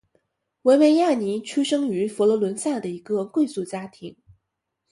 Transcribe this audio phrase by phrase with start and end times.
[0.63, 4.17] 维维亚尼出生于佛罗伦萨的一个贵族家庭。